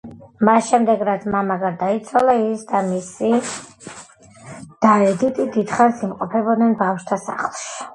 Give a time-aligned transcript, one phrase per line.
[0.47, 7.85] მას შემდეგ, რაც მამა გარდაეცვალა, ის და მისი და ედიტი დიდხანს იმყოფებოდნენ ბავშვთა სახლში.